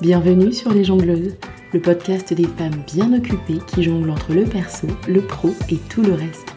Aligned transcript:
Bienvenue 0.00 0.52
sur 0.52 0.72
Les 0.72 0.84
Jongleuses, 0.84 1.34
le 1.72 1.80
podcast 1.80 2.32
des 2.32 2.46
femmes 2.46 2.82
bien 2.86 3.12
occupées 3.12 3.58
qui 3.66 3.82
jonglent 3.82 4.10
entre 4.10 4.32
le 4.32 4.44
perso, 4.44 4.86
le 5.08 5.20
pro 5.20 5.52
et 5.70 5.76
tout 5.76 6.02
le 6.02 6.14
reste. 6.14 6.54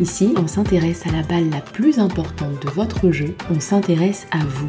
Ici, 0.00 0.32
on 0.38 0.46
s'intéresse 0.46 1.06
à 1.06 1.12
la 1.12 1.22
balle 1.22 1.50
la 1.50 1.60
plus 1.60 1.98
importante 1.98 2.64
de 2.64 2.70
votre 2.70 3.10
jeu, 3.10 3.34
on 3.50 3.60
s'intéresse 3.60 4.26
à 4.30 4.38
vous. 4.38 4.68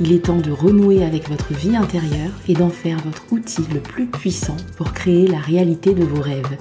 Il 0.00 0.12
est 0.12 0.26
temps 0.26 0.40
de 0.40 0.52
renouer 0.52 1.04
avec 1.04 1.28
votre 1.28 1.52
vie 1.52 1.74
intérieure 1.74 2.32
et 2.48 2.54
d'en 2.54 2.70
faire 2.70 2.98
votre 2.98 3.32
outil 3.32 3.64
le 3.74 3.80
plus 3.80 4.06
puissant 4.06 4.56
pour 4.76 4.92
créer 4.92 5.26
la 5.26 5.38
réalité 5.38 5.94
de 5.94 6.04
vos 6.04 6.22
rêves. 6.22 6.56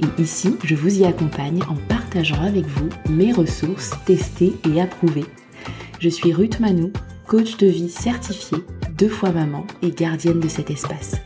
Et 0.00 0.22
ici, 0.22 0.56
je 0.62 0.74
vous 0.74 1.00
y 1.00 1.06
accompagne 1.06 1.62
en 1.70 1.76
partageant 1.88 2.42
avec 2.42 2.66
vous 2.66 2.88
mes 3.08 3.32
ressources 3.32 3.92
testées 4.04 4.52
et 4.70 4.80
approuvées. 4.80 5.26
Je 5.98 6.08
suis 6.08 6.32
Ruth 6.32 6.60
Manou, 6.60 6.92
coach 7.26 7.56
de 7.56 7.66
vie 7.66 7.90
certifiée 7.90 8.64
deux 8.98 9.08
fois 9.08 9.30
maman 9.30 9.66
et 9.82 9.90
gardienne 9.90 10.40
de 10.40 10.48
cet 10.48 10.70
espace. 10.70 11.16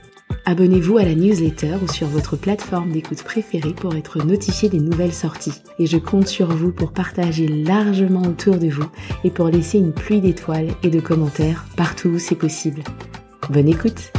Abonnez-vous 0.44 0.98
à 0.98 1.04
la 1.04 1.14
newsletter 1.14 1.74
ou 1.82 1.92
sur 1.92 2.06
votre 2.06 2.36
plateforme 2.36 2.92
d'écoute 2.92 3.24
préférée 3.24 3.74
pour 3.74 3.96
être 3.96 4.24
notifié 4.24 4.68
des 4.68 4.78
nouvelles 4.78 5.12
sorties. 5.12 5.60
Et 5.80 5.86
je 5.86 5.98
compte 5.98 6.28
sur 6.28 6.46
vous 6.46 6.70
pour 6.70 6.92
partager 6.92 7.48
largement 7.48 8.22
autour 8.22 8.56
de 8.56 8.68
vous 8.68 8.86
et 9.24 9.30
pour 9.30 9.48
laisser 9.48 9.78
une 9.78 9.92
pluie 9.92 10.20
d'étoiles 10.20 10.70
et 10.84 10.88
de 10.88 11.00
commentaires 11.00 11.64
partout 11.76 12.10
où 12.10 12.18
c'est 12.20 12.36
possible. 12.36 12.84
Bonne 13.50 13.68
écoute 13.68 14.12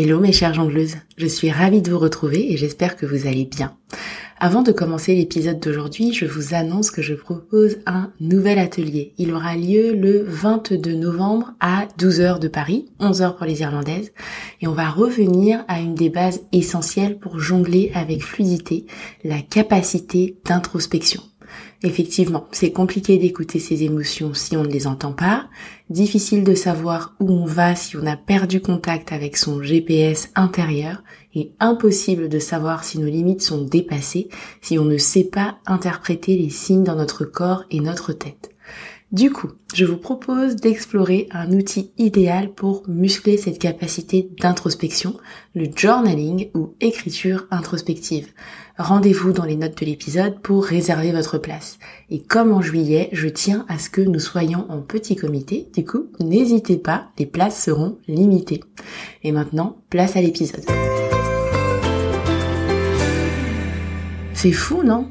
Hello 0.00 0.20
mes 0.20 0.30
chères 0.30 0.54
jongleuses, 0.54 0.94
je 1.16 1.26
suis 1.26 1.50
ravie 1.50 1.82
de 1.82 1.90
vous 1.90 1.98
retrouver 1.98 2.52
et 2.52 2.56
j'espère 2.56 2.94
que 2.94 3.04
vous 3.04 3.26
allez 3.26 3.44
bien. 3.44 3.76
Avant 4.38 4.62
de 4.62 4.70
commencer 4.70 5.12
l'épisode 5.16 5.58
d'aujourd'hui, 5.58 6.12
je 6.12 6.24
vous 6.24 6.54
annonce 6.54 6.92
que 6.92 7.02
je 7.02 7.14
propose 7.14 7.78
un 7.84 8.12
nouvel 8.20 8.60
atelier. 8.60 9.12
Il 9.18 9.32
aura 9.32 9.56
lieu 9.56 9.96
le 9.96 10.22
22 10.22 10.94
novembre 10.94 11.52
à 11.58 11.88
12h 11.98 12.38
de 12.38 12.46
Paris, 12.46 12.86
11h 13.00 13.34
pour 13.34 13.46
les 13.46 13.60
Irlandaises, 13.62 14.12
et 14.60 14.68
on 14.68 14.72
va 14.72 14.88
revenir 14.88 15.64
à 15.66 15.80
une 15.80 15.96
des 15.96 16.10
bases 16.10 16.42
essentielles 16.52 17.18
pour 17.18 17.40
jongler 17.40 17.90
avec 17.92 18.22
fluidité, 18.22 18.86
la 19.24 19.42
capacité 19.42 20.36
d'introspection. 20.44 21.22
Effectivement, 21.84 22.48
c'est 22.50 22.72
compliqué 22.72 23.18
d'écouter 23.18 23.60
ses 23.60 23.84
émotions 23.84 24.34
si 24.34 24.56
on 24.56 24.64
ne 24.64 24.72
les 24.72 24.88
entend 24.88 25.12
pas, 25.12 25.48
difficile 25.90 26.42
de 26.42 26.54
savoir 26.54 27.14
où 27.20 27.30
on 27.30 27.44
va 27.44 27.76
si 27.76 27.96
on 27.96 28.04
a 28.04 28.16
perdu 28.16 28.60
contact 28.60 29.12
avec 29.12 29.36
son 29.36 29.62
GPS 29.62 30.30
intérieur, 30.34 31.04
et 31.34 31.52
impossible 31.60 32.28
de 32.28 32.40
savoir 32.40 32.82
si 32.82 32.98
nos 32.98 33.06
limites 33.06 33.42
sont 33.42 33.62
dépassées 33.62 34.28
si 34.60 34.78
on 34.78 34.84
ne 34.84 34.98
sait 34.98 35.24
pas 35.24 35.58
interpréter 35.66 36.36
les 36.36 36.50
signes 36.50 36.84
dans 36.84 36.96
notre 36.96 37.24
corps 37.24 37.64
et 37.70 37.80
notre 37.80 38.12
tête. 38.12 38.50
Du 39.10 39.30
coup, 39.30 39.48
je 39.72 39.86
vous 39.86 39.96
propose 39.96 40.56
d'explorer 40.56 41.28
un 41.30 41.52
outil 41.52 41.92
idéal 41.96 42.52
pour 42.52 42.82
muscler 42.88 43.38
cette 43.38 43.58
capacité 43.58 44.28
d'introspection, 44.38 45.16
le 45.54 45.68
journaling 45.74 46.50
ou 46.54 46.74
écriture 46.80 47.46
introspective. 47.50 48.28
Rendez-vous 48.78 49.32
dans 49.32 49.44
les 49.44 49.56
notes 49.56 49.76
de 49.80 49.86
l'épisode 49.86 50.38
pour 50.38 50.64
réserver 50.64 51.10
votre 51.10 51.36
place. 51.36 51.80
Et 52.10 52.22
comme 52.22 52.52
en 52.52 52.62
juillet, 52.62 53.08
je 53.10 53.26
tiens 53.26 53.66
à 53.68 53.76
ce 53.76 53.90
que 53.90 54.00
nous 54.00 54.20
soyons 54.20 54.66
en 54.68 54.82
petit 54.82 55.16
comité, 55.16 55.68
du 55.74 55.84
coup, 55.84 56.06
n'hésitez 56.20 56.76
pas, 56.76 57.08
les 57.18 57.26
places 57.26 57.60
seront 57.60 57.98
limitées. 58.06 58.62
Et 59.24 59.32
maintenant, 59.32 59.78
place 59.90 60.14
à 60.14 60.20
l'épisode. 60.20 60.64
C'est 64.32 64.52
fou, 64.52 64.84
non? 64.84 65.08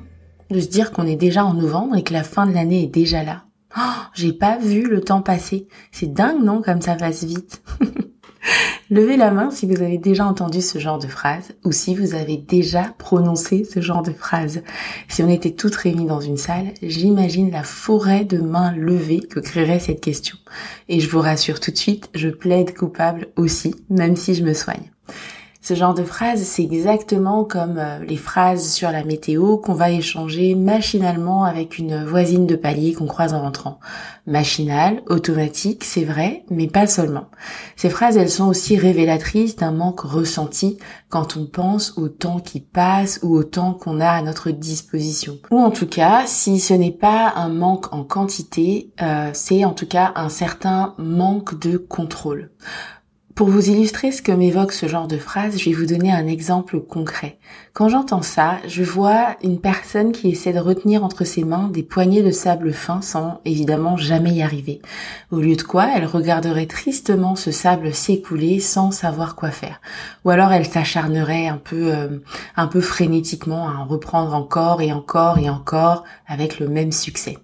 De 0.49 0.61
se 0.61 0.69
dire 0.69 0.93
qu'on 0.93 1.05
est 1.05 1.17
déjà 1.17 1.43
en 1.43 1.53
novembre 1.53 1.97
et 1.97 2.03
que 2.03 2.13
la 2.13 2.23
fin 2.23 2.47
de 2.47 2.53
l'année 2.53 2.83
est 2.83 2.87
déjà 2.87 3.25
là. 3.25 3.47
Oh, 3.77 3.81
j'ai 4.13 4.31
pas 4.31 4.57
vu 4.57 4.87
le 4.87 5.01
temps 5.01 5.21
passer. 5.21 5.67
C'est 5.91 6.13
dingue, 6.13 6.41
non, 6.41 6.61
comme 6.61 6.79
ça 6.79 6.95
passe 6.95 7.25
vite. 7.25 7.61
Levez 8.89 9.17
la 9.17 9.31
main 9.31 9.51
si 9.51 9.65
vous 9.65 9.81
avez 9.81 9.97
déjà 9.97 10.25
entendu 10.25 10.61
ce 10.61 10.79
genre 10.79 10.99
de 10.99 11.07
phrase 11.07 11.53
ou 11.63 11.71
si 11.71 11.95
vous 11.95 12.15
avez 12.15 12.37
déjà 12.37 12.93
prononcé 12.97 13.63
ce 13.63 13.81
genre 13.81 14.01
de 14.01 14.11
phrase. 14.11 14.61
Si 15.07 15.23
on 15.23 15.29
était 15.29 15.51
toutes 15.51 15.75
réunies 15.75 16.05
dans 16.05 16.21
une 16.21 16.37
salle, 16.37 16.73
j'imagine 16.81 17.51
la 17.51 17.63
forêt 17.63 18.25
de 18.25 18.39
mains 18.39 18.73
levées 18.73 19.19
que 19.21 19.39
créerait 19.39 19.79
cette 19.79 20.01
question. 20.01 20.37
Et 20.89 20.99
je 20.99 21.09
vous 21.09 21.21
rassure 21.21 21.59
tout 21.59 21.71
de 21.71 21.77
suite, 21.77 22.09
je 22.13 22.29
plaide 22.29 22.75
coupable 22.75 23.27
aussi, 23.35 23.75
même 23.89 24.15
si 24.15 24.35
je 24.35 24.43
me 24.43 24.53
soigne. 24.53 24.91
Ce 25.67 25.73
genre 25.73 25.93
de 25.93 26.03
phrase, 26.03 26.43
c'est 26.43 26.63
exactement 26.63 27.43
comme 27.43 27.77
euh, 27.77 27.99
les 27.99 28.15
phrases 28.15 28.71
sur 28.71 28.89
la 28.89 29.03
météo 29.03 29.57
qu'on 29.57 29.73
va 29.73 29.91
échanger 29.91 30.55
machinalement 30.55 31.43
avec 31.43 31.77
une 31.77 32.05
voisine 32.05 32.47
de 32.47 32.55
palier 32.55 32.93
qu'on 32.93 33.05
croise 33.05 33.33
en 33.33 33.41
rentrant. 33.41 33.81
Machinal, 34.27 35.01
automatique, 35.07 35.83
c'est 35.83 36.05
vrai, 36.05 36.45
mais 36.49 36.67
pas 36.67 36.87
seulement. 36.87 37.25
Ces 37.75 37.89
phrases, 37.89 38.15
elles 38.15 38.29
sont 38.29 38.47
aussi 38.47 38.77
révélatrices 38.77 39.57
d'un 39.57 39.73
manque 39.73 39.99
ressenti 39.99 40.77
quand 41.09 41.35
on 41.35 41.45
pense 41.45 41.97
au 41.97 42.07
temps 42.07 42.39
qui 42.39 42.61
passe 42.61 43.19
ou 43.21 43.35
au 43.35 43.43
temps 43.43 43.73
qu'on 43.73 43.99
a 43.99 44.09
à 44.09 44.21
notre 44.21 44.51
disposition. 44.51 45.37
Ou 45.51 45.59
en 45.59 45.71
tout 45.71 45.87
cas, 45.87 46.23
si 46.27 46.61
ce 46.61 46.75
n'est 46.75 46.91
pas 46.91 47.33
un 47.35 47.49
manque 47.49 47.93
en 47.93 48.05
quantité, 48.05 48.93
euh, 49.01 49.31
c'est 49.33 49.65
en 49.65 49.73
tout 49.73 49.87
cas 49.87 50.13
un 50.15 50.29
certain 50.29 50.95
manque 50.97 51.59
de 51.59 51.75
contrôle. 51.75 52.51
Pour 53.37 53.49
vous 53.49 53.69
illustrer 53.69 54.11
ce 54.11 54.23
que 54.23 54.31
m'évoque 54.31 54.71
ce 54.71 54.87
genre 54.87 55.07
de 55.07 55.19
phrase, 55.19 55.59
je 55.59 55.69
vais 55.69 55.75
vous 55.75 55.85
donner 55.85 56.11
un 56.11 56.25
exemple 56.25 56.79
concret. 56.79 57.37
Quand 57.73 57.87
j'entends 57.87 58.23
ça, 58.23 58.57
je 58.65 58.83
vois 58.83 59.37
une 59.43 59.61
personne 59.61 60.11
qui 60.11 60.31
essaie 60.31 60.53
de 60.53 60.59
retenir 60.59 61.03
entre 61.03 61.23
ses 61.23 61.43
mains 61.43 61.69
des 61.71 61.83
poignées 61.83 62.23
de 62.23 62.31
sable 62.31 62.73
fin 62.73 62.99
sans 63.03 63.39
évidemment 63.45 63.95
jamais 63.95 64.31
y 64.31 64.41
arriver. 64.41 64.81
Au 65.29 65.39
lieu 65.39 65.55
de 65.55 65.61
quoi, 65.61 65.87
elle 65.95 66.07
regarderait 66.07 66.65
tristement 66.65 67.35
ce 67.35 67.51
sable 67.51 67.93
s'écouler 67.93 68.59
sans 68.59 68.89
savoir 68.89 69.35
quoi 69.35 69.51
faire. 69.51 69.81
Ou 70.25 70.31
alors 70.31 70.51
elle 70.51 70.65
s'acharnerait 70.65 71.47
un 71.47 71.57
peu, 71.57 71.93
euh, 71.93 72.17
un 72.55 72.65
peu 72.65 72.81
frénétiquement 72.81 73.69
à 73.69 73.73
en 73.73 73.85
reprendre 73.85 74.33
encore 74.33 74.81
et 74.81 74.91
encore 74.91 75.37
et 75.37 75.51
encore 75.51 76.05
avec 76.25 76.59
le 76.59 76.69
même 76.69 76.91
succès. 76.91 77.37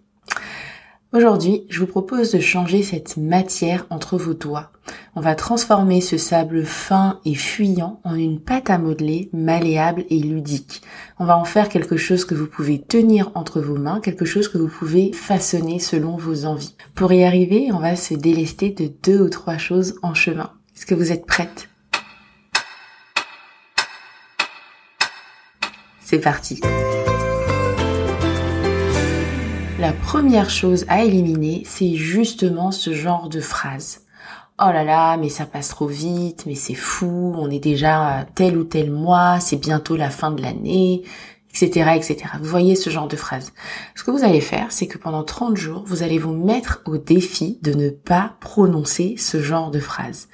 Aujourd'hui, 1.14 1.68
je 1.70 1.80
vous 1.80 1.86
propose 1.86 2.32
de 2.32 2.40
changer 2.40 2.82
cette 2.82 3.18
matière 3.18 3.86
entre 3.92 4.18
vos 4.18 4.34
doigts. 4.34 4.72
On 5.16 5.22
va 5.22 5.36
transformer 5.36 6.02
ce 6.02 6.18
sable 6.18 6.66
fin 6.66 7.20
et 7.24 7.36
fuyant 7.36 8.02
en 8.04 8.16
une 8.16 8.40
pâte 8.40 8.72
à 8.72 8.80
modeler 8.80 9.30
malléable 9.32 10.06
et 10.10 10.18
ludique. 10.18 10.82
On 11.20 11.26
va 11.26 11.38
en 11.38 11.46
faire 11.46 11.70
quelque 11.70 11.98
chose 11.98 12.26
que 12.26 12.34
vous 12.34 12.48
pouvez 12.48 12.82
tenir 12.82 13.32
entre 13.36 13.62
vos 13.62 13.78
mains, 13.78 14.00
quelque 14.00 14.26
chose 14.26 14.48
que 14.48 14.58
vous 14.58 14.68
pouvez 14.68 15.14
façonner 15.14 15.78
selon 15.78 16.18
vos 16.18 16.46
envies. 16.46 16.76
Pour 16.96 17.14
y 17.14 17.24
arriver, 17.24 17.70
on 17.72 17.80
va 17.80 17.96
se 17.96 18.16
délester 18.16 18.72
de 18.72 18.92
deux 19.04 19.22
ou 19.22 19.30
trois 19.30 19.60
choses 19.60 20.00
en 20.02 20.16
chemin. 20.16 20.50
Est-ce 20.76 20.88
que 20.88 20.96
vous 20.96 21.12
êtes 21.12 21.28
prête? 21.28 21.70
C'est 26.00 26.18
parti 26.18 26.60
la 29.84 29.92
première 29.92 30.50
chose 30.50 30.86
à 30.88 31.04
éliminer, 31.04 31.64
c'est 31.66 31.96
justement 31.96 32.72
ce 32.72 32.94
genre 32.94 33.28
de 33.28 33.42
phrase. 33.42 34.06
Oh 34.58 34.72
là 34.72 34.86
là, 34.86 35.18
mais 35.18 35.28
ça 35.28 35.46
passe 35.46 35.68
trop 35.68 35.88
vite, 35.88 36.46
mais 36.46 36.56
c'est 36.56 36.74
fou, 36.74 37.34
on 37.36 37.50
est 37.50 37.60
déjà 37.60 38.26
tel 38.34 38.58
ou 38.58 38.64
tel 38.64 38.92
mois, 38.92 39.42
c'est 39.42 39.58
bientôt 39.58 39.98
la 39.98 40.10
fin 40.10 40.32
de 40.32 40.42
l'année, 40.42 41.04
etc., 41.50 41.98
etc. 41.98 42.16
Vous 42.40 42.50
voyez 42.50 42.78
ce 42.78 42.90
genre 42.90 43.10
de 43.10 43.18
phrase. 43.18 43.52
Ce 43.94 44.06
que 44.06 44.12
vous 44.12 44.24
allez 44.24 44.40
faire, 44.40 44.72
c'est 44.72 44.88
que 44.88 44.98
pendant 44.98 45.26
30 45.26 45.58
jours, 45.58 45.84
vous 45.86 46.02
allez 46.02 46.18
vous 46.18 46.32
mettre 46.34 46.82
au 46.86 46.98
défi 46.98 47.60
de 47.62 47.74
ne 47.74 47.90
pas 47.90 48.38
prononcer 48.40 49.16
ce 49.18 49.42
genre 49.42 49.70
de 49.70 49.82
phrase. 49.82 50.30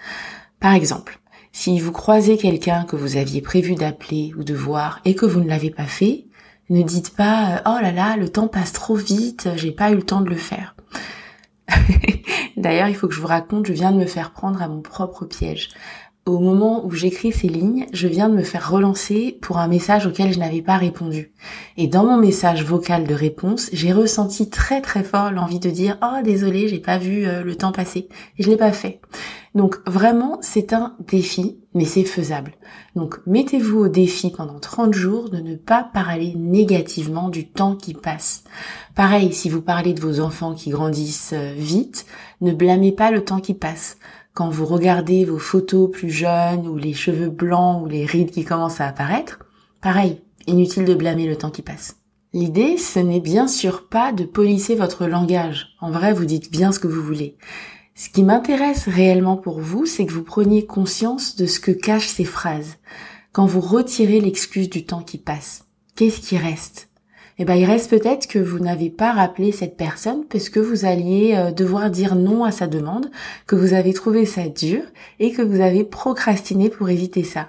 Par 0.59 0.75
exemple, 0.75 1.19
si 1.53 1.79
vous 1.79 1.91
croisez 1.91 2.37
quelqu'un 2.37 2.83
que 2.83 2.95
vous 2.95 3.17
aviez 3.17 3.41
prévu 3.41 3.73
d'appeler 3.73 4.31
ou 4.37 4.43
de 4.43 4.53
voir 4.53 4.99
et 5.05 5.15
que 5.15 5.25
vous 5.25 5.39
ne 5.39 5.49
l'avez 5.49 5.71
pas 5.71 5.85
fait, 5.87 6.27
ne 6.69 6.83
dites 6.83 7.15
pas 7.15 7.55
euh, 7.55 7.59
oh 7.65 7.81
là 7.81 7.91
là, 7.91 8.17
le 8.17 8.29
temps 8.29 8.47
passe 8.47 8.73
trop 8.73 8.95
vite, 8.95 9.49
j'ai 9.55 9.71
pas 9.71 9.91
eu 9.91 9.95
le 9.95 10.03
temps 10.03 10.21
de 10.21 10.29
le 10.29 10.35
faire. 10.35 10.75
D'ailleurs, 12.57 12.87
il 12.87 12.95
faut 12.95 13.07
que 13.07 13.13
je 13.13 13.21
vous 13.21 13.27
raconte, 13.27 13.65
je 13.65 13.73
viens 13.73 13.91
de 13.91 13.97
me 13.97 14.05
faire 14.05 14.31
prendre 14.31 14.61
à 14.61 14.67
mon 14.67 14.81
propre 14.81 15.25
piège. 15.25 15.69
Au 16.29 16.37
moment 16.37 16.85
où 16.85 16.91
j'écris 16.91 17.31
ces 17.31 17.47
lignes, 17.47 17.87
je 17.91 18.07
viens 18.07 18.29
de 18.29 18.35
me 18.35 18.43
faire 18.43 18.69
relancer 18.69 19.35
pour 19.41 19.57
un 19.57 19.67
message 19.67 20.05
auquel 20.05 20.31
je 20.31 20.37
n'avais 20.37 20.61
pas 20.61 20.77
répondu. 20.77 21.33
Et 21.75 21.87
dans 21.87 22.05
mon 22.05 22.17
message 22.17 22.63
vocal 22.63 23.07
de 23.07 23.15
réponse, 23.15 23.67
j'ai 23.73 23.91
ressenti 23.91 24.47
très 24.47 24.79
très 24.79 25.03
fort 25.03 25.31
l'envie 25.31 25.57
de 25.57 25.71
dire 25.71 25.97
"Oh 26.03 26.21
désolé, 26.23 26.67
j'ai 26.67 26.77
pas 26.77 26.99
vu 26.99 27.25
euh, 27.25 27.43
le 27.43 27.55
temps 27.55 27.71
passer." 27.71 28.09
Et 28.37 28.43
je 28.43 28.49
l'ai 28.51 28.57
pas 28.57 28.71
fait. 28.71 29.01
Donc 29.55 29.77
vraiment, 29.87 30.37
c'est 30.41 30.71
un 30.71 30.95
défi, 30.99 31.57
mais 31.73 31.85
c'est 31.85 32.03
faisable. 32.03 32.53
Donc 32.95 33.19
mettez-vous 33.25 33.79
au 33.79 33.87
défi 33.87 34.29
pendant 34.29 34.59
30 34.59 34.93
jours 34.93 35.31
de 35.31 35.39
ne 35.39 35.55
pas 35.55 35.83
parler 35.83 36.35
négativement 36.37 37.29
du 37.29 37.49
temps 37.49 37.75
qui 37.75 37.95
passe. 37.95 38.43
Pareil, 38.93 39.33
si 39.33 39.49
vous 39.49 39.63
parlez 39.63 39.93
de 39.93 40.01
vos 40.01 40.19
enfants 40.19 40.53
qui 40.53 40.69
grandissent 40.69 41.33
euh, 41.33 41.53
vite, 41.57 42.05
ne 42.41 42.53
blâmez 42.53 42.91
pas 42.91 43.09
le 43.09 43.25
temps 43.25 43.39
qui 43.39 43.55
passe 43.55 43.97
quand 44.39 44.49
vous 44.49 44.65
regardez 44.65 45.25
vos 45.25 45.37
photos 45.37 45.91
plus 45.91 46.11
jeunes 46.11 46.65
ou 46.65 46.77
les 46.77 46.93
cheveux 46.93 47.29
blancs 47.29 47.83
ou 47.83 47.87
les 47.87 48.05
rides 48.05 48.31
qui 48.31 48.45
commencent 48.45 48.79
à 48.79 48.87
apparaître, 48.87 49.39
pareil, 49.81 50.21
Inutile 50.47 50.85
de 50.85 50.93
blâmer 50.93 51.27
le 51.27 51.35
temps 51.35 51.49
qui 51.49 51.61
passe. 51.61 51.97
L'idée, 52.31 52.77
ce 52.77 52.99
n'est 52.99 53.19
bien 53.19 53.49
sûr 53.49 53.89
pas 53.89 54.13
de 54.13 54.23
polisser 54.23 54.75
votre 54.75 55.07
langage. 55.07 55.75
En 55.81 55.91
vrai, 55.91 56.13
vous 56.13 56.23
dites 56.23 56.53
bien 56.53 56.71
ce 56.71 56.79
que 56.79 56.87
vous 56.87 57.03
voulez. 57.03 57.35
Ce 57.95 58.09
qui 58.09 58.23
m'intéresse 58.23 58.87
réellement 58.87 59.35
pour 59.35 59.59
vous, 59.59 59.85
c'est 59.85 60.05
que 60.05 60.13
vous 60.13 60.23
preniez 60.23 60.65
conscience 60.65 61.35
de 61.35 61.45
ce 61.45 61.59
que 61.59 61.71
cachent 61.71 62.07
ces 62.07 62.23
phrases. 62.23 62.77
Quand 63.33 63.45
vous 63.45 63.59
retirez 63.59 64.21
l'excuse 64.21 64.69
du 64.69 64.85
temps 64.85 65.03
qui 65.03 65.17
passe, 65.17 65.65
qu'est-ce 65.97 66.21
qui 66.21 66.37
reste? 66.37 66.88
Eh 67.41 67.45
ben, 67.45 67.55
il 67.55 67.63
reste 67.63 67.89
peut-être 67.89 68.27
que 68.27 68.37
vous 68.37 68.59
n'avez 68.59 68.89
pas 68.89 69.13
rappelé 69.13 69.53
cette 69.53 69.77
personne 69.77 70.25
parce 70.25 70.49
que 70.49 70.59
vous 70.59 70.83
alliez 70.83 71.35
euh, 71.37 71.51
devoir 71.51 71.89
dire 71.89 72.15
non 72.15 72.43
à 72.43 72.51
sa 72.51 72.67
demande, 72.67 73.09
que 73.47 73.55
vous 73.55 73.73
avez 73.73 73.93
trouvé 73.93 74.25
ça 74.25 74.49
dur 74.49 74.83
et 75.19 75.31
que 75.31 75.41
vous 75.41 75.61
avez 75.61 75.85
procrastiné 75.85 76.69
pour 76.69 76.89
éviter 76.89 77.23
ça. 77.23 77.47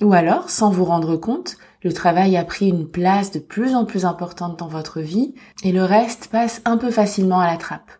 Ou 0.00 0.12
alors, 0.12 0.50
sans 0.50 0.70
vous 0.70 0.84
rendre 0.84 1.16
compte, 1.16 1.56
le 1.82 1.92
travail 1.92 2.36
a 2.36 2.44
pris 2.44 2.68
une 2.68 2.86
place 2.86 3.32
de 3.32 3.40
plus 3.40 3.74
en 3.74 3.84
plus 3.84 4.04
importante 4.04 4.60
dans 4.60 4.68
votre 4.68 5.00
vie 5.00 5.34
et 5.64 5.72
le 5.72 5.82
reste 5.82 6.28
passe 6.28 6.62
un 6.64 6.76
peu 6.76 6.92
facilement 6.92 7.40
à 7.40 7.50
la 7.50 7.56
trappe. 7.56 7.90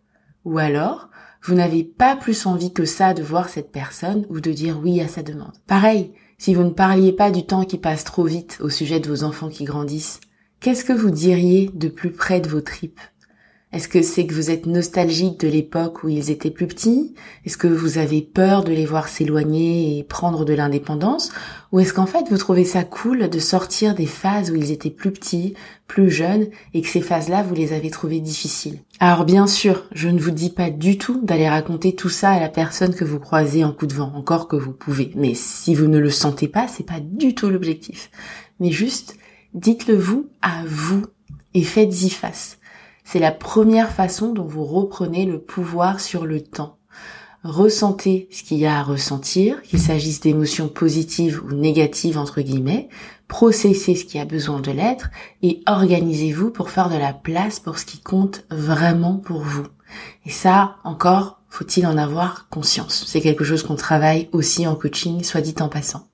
Ou 0.45 0.59
alors, 0.59 1.09
vous 1.43 1.55
n'avez 1.55 1.83
pas 1.83 2.15
plus 2.15 2.47
envie 2.47 2.73
que 2.73 2.85
ça 2.85 3.13
de 3.13 3.25
voir 3.25 3.49
cette 3.49 3.73
personne 3.73 4.25
ou 4.29 4.39
de 4.39 4.53
dire 4.53 4.79
oui 4.81 5.01
à 5.01 5.09
sa 5.09 5.25
demande. 5.25 5.59
Pareil, 5.67 6.13
si 6.39 6.55
vous 6.55 6.63
ne 6.63 6.71
parliez 6.71 7.13
pas 7.13 7.33
du 7.33 7.45
temps 7.45 7.65
qui 7.65 7.79
passe 7.79 8.05
trop 8.05 8.25
vite 8.25 8.59
au 8.61 8.69
sujet 8.69 9.01
de 9.01 9.09
vos 9.09 9.25
enfants 9.25 9.49
qui 9.49 9.65
grandissent, 9.65 10.21
qu'est-ce 10.63 10.85
que 10.85 10.93
vous 10.93 11.11
diriez 11.11 11.71
de 11.75 11.89
plus 11.89 12.13
près 12.13 12.41
de 12.41 12.49
vos 12.49 12.61
tripes? 12.61 13.01
Est-ce 13.73 13.89
que 13.89 14.03
c'est 14.03 14.27
que 14.27 14.35
vous 14.35 14.51
êtes 14.51 14.67
nostalgique 14.67 15.41
de 15.41 15.49
l'époque 15.49 16.05
où 16.05 16.09
ils 16.09 16.31
étaient 16.31 16.51
plus 16.51 16.67
petits? 16.67 17.15
Est-ce 17.45 17.57
que 17.57 17.67
vous 17.67 17.99
avez 17.99 18.21
peur 18.21 18.63
de 18.63 18.71
les 18.71 18.85
voir 18.85 19.09
s'éloigner 19.09 19.99
et 19.99 20.05
prendre 20.05 20.45
de 20.45 20.53
l'indépendance? 20.53 21.33
Ou 21.73 21.81
est-ce 21.81 21.95
qu'en 21.95 22.07
fait 22.07 22.27
vous 22.31 22.37
trouvez 22.37 22.67
ça 22.67 22.85
cool 22.85 23.29
de 23.29 23.39
sortir 23.41 23.95
des 23.95 24.07
phases 24.07 24.51
où 24.51 24.55
ils 24.55 24.71
étaient 24.71 24.91
plus 24.91 25.11
petits, 25.11 25.55
plus 25.89 26.11
jeunes 26.11 26.49
et 26.75 26.83
que 26.83 26.89
ces 26.89 27.01
phases-là 27.01 27.43
vous 27.43 27.55
les 27.55 27.73
avez 27.73 27.91
trouvées 27.91 28.21
difficiles? 28.21 28.79
Alors 29.01 29.25
bien 29.25 29.49
sûr, 29.49 29.89
je 29.93 30.09
ne 30.09 30.21
vous 30.21 30.33
dis 30.33 30.51
pas 30.51 30.71
du 30.71 30.97
tout 30.97 31.21
d'aller 31.25 31.49
raconter 31.49 31.97
tout 31.97 32.11
ça 32.11 32.31
à 32.31 32.41
la 32.41 32.51
personne 32.51 32.95
que 32.95 33.07
vous 33.07 33.19
croisez 33.19 33.65
en 33.65 33.73
coup 33.73 33.87
de 33.87 33.95
vent, 33.95 34.13
encore 34.15 34.47
que 34.47 34.57
vous 34.57 34.73
pouvez. 34.73 35.11
Mais 35.17 35.33
si 35.35 35.75
vous 35.75 35.87
ne 35.87 35.99
le 35.99 36.11
sentez 36.11 36.47
pas, 36.47 36.69
c'est 36.69 36.87
pas 36.87 37.01
du 37.01 37.35
tout 37.35 37.49
l'objectif. 37.49 38.11
Mais 38.61 38.71
juste, 38.71 39.17
dites-le 39.55 39.97
vous 39.97 40.29
à 40.41 40.65
vous 40.67 41.07
et 41.55 41.63
faites-y 41.63 42.11
face. 42.11 42.59
C'est 43.05 43.19
la 43.19 43.33
première 43.33 43.93
façon 43.93 44.33
dont 44.33 44.45
vous 44.45 44.65
reprenez 44.65 45.25
le 45.27 45.41
pouvoir 45.41 46.01
sur 46.01 46.25
le 46.25 46.41
temps. 46.41 46.79
Ressentez 47.45 48.29
ce 48.31 48.45
qu'il 48.45 48.59
y 48.59 48.67
a 48.67 48.79
à 48.79 48.83
ressentir, 48.85 49.63
qu'il 49.63 49.81
s'agisse 49.81 50.21
d'émotions 50.21 50.69
positives 50.69 51.43
ou 51.43 51.53
négatives 51.53 52.17
entre 52.17 52.41
guillemets, 52.41 52.89
processez 53.27 53.97
ce 53.97 54.05
qui 54.05 54.21
a 54.21 54.25
besoin 54.25 54.61
de 54.61 54.71
l'être 54.71 55.11
et 55.43 55.61
organisez-vous 55.67 56.51
pour 56.51 56.71
faire 56.71 56.89
de 56.89 56.97
la 56.97 57.13
place 57.13 57.59
pour 57.59 57.79
ce 57.79 57.85
qui 57.85 57.99
compte 57.99 58.45
vraiment 58.51 59.17
pour 59.17 59.43
vous. 59.43 59.67
Et 60.25 60.31
ça, 60.31 60.77
encore, 60.85 61.41
faut-il 61.49 61.87
en 61.87 61.99
avoir 61.99 62.49
conscience. 62.49 63.05
C'est 63.09 63.21
quelque 63.21 63.45
chose 63.45 63.65
qu'on 63.65 63.75
travaille 63.75 64.29
aussi 64.33 64.67
en 64.67 64.77
coaching, 64.77 65.25
soit 65.25 65.41
dit 65.41 65.57
en 65.61 65.69
passant. 65.69 66.12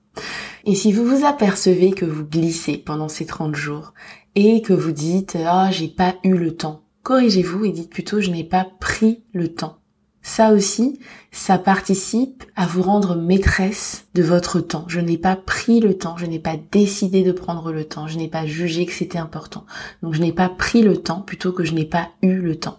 Et 0.65 0.75
si 0.75 0.91
vous 0.91 1.05
vous 1.05 1.25
apercevez 1.25 1.91
que 1.91 2.05
vous 2.05 2.25
glissez 2.25 2.77
pendant 2.77 3.09
ces 3.09 3.25
30 3.25 3.55
jours 3.55 3.93
et 4.35 4.61
que 4.61 4.73
vous 4.73 4.91
dites 4.91 5.37
ah 5.45 5.69
j'ai 5.71 5.87
pas 5.87 6.15
eu 6.23 6.35
le 6.35 6.55
temps, 6.55 6.83
corrigez-vous 7.03 7.65
et 7.65 7.71
dites 7.71 7.89
plutôt 7.89 8.21
je 8.21 8.31
n'ai 8.31 8.43
pas 8.43 8.67
pris 8.79 9.23
le 9.33 9.49
temps. 9.53 9.79
Ça 10.21 10.51
aussi, 10.51 10.99
ça 11.31 11.57
participe 11.57 12.43
à 12.55 12.67
vous 12.67 12.81
rendre 12.81 13.15
maîtresse 13.15 14.05
de 14.13 14.21
votre 14.21 14.59
temps. 14.59 14.85
Je 14.87 14.99
n'ai 14.99 15.17
pas 15.17 15.35
pris 15.35 15.79
le 15.79 15.97
temps, 15.97 16.17
je 16.17 16.25
n'ai 16.25 16.39
pas 16.39 16.55
décidé 16.71 17.23
de 17.23 17.31
prendre 17.31 17.71
le 17.71 17.85
temps, 17.85 18.07
je 18.07 18.17
n'ai 18.17 18.27
pas 18.27 18.45
jugé 18.45 18.85
que 18.85 18.91
c'était 18.91 19.17
important. 19.17 19.65
Donc 20.03 20.13
je 20.13 20.21
n'ai 20.21 20.33
pas 20.33 20.49
pris 20.49 20.81
le 20.81 20.97
temps 20.97 21.21
plutôt 21.21 21.53
que 21.53 21.63
je 21.63 21.73
n'ai 21.73 21.85
pas 21.85 22.09
eu 22.21 22.35
le 22.35 22.57
temps. 22.57 22.77